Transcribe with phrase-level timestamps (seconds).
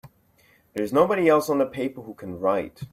[0.73, 2.87] There's nobody else on the paper who can write!